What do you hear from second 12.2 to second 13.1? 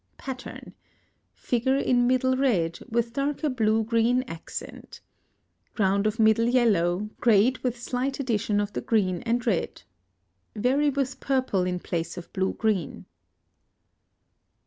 blue green.